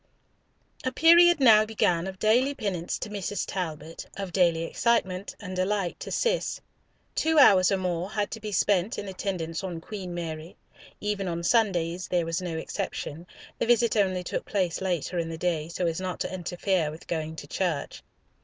A 0.83 0.91
period 0.91 1.39
now 1.39 1.63
began 1.63 2.07
of 2.07 2.17
daily 2.17 2.55
penance 2.55 2.97
to 2.97 3.09
Mrs. 3.11 3.45
Talbot, 3.45 4.03
of 4.17 4.31
daily 4.33 4.63
excitement 4.63 5.35
and 5.39 5.55
delight 5.55 5.99
to 5.99 6.09
Cis. 6.09 6.59
Two 7.13 7.37
hours 7.37 7.71
or 7.71 7.77
more 7.77 8.09
had 8.09 8.31
to 8.31 8.39
be 8.39 8.51
spent 8.51 8.97
in 8.97 9.07
attendance 9.07 9.63
on 9.63 9.79
Queen 9.79 10.11
Mary. 10.15 10.57
Even 11.01 11.27
on 11.27 11.43
Sundays 11.43 12.07
there 12.07 12.25
was 12.25 12.41
no 12.41 12.57
exemption, 12.57 13.27
the 13.59 13.67
visit 13.67 13.95
only 13.95 14.23
took 14.23 14.43
place 14.43 14.81
later 14.81 15.19
in 15.19 15.29
the 15.29 15.37
day, 15.37 15.69
so 15.69 15.85
as 15.85 16.01
not 16.01 16.19
to 16.21 16.33
interfere 16.33 16.89
with 16.89 17.05
going 17.05 17.35
to 17.35 17.45
church. 17.45 18.01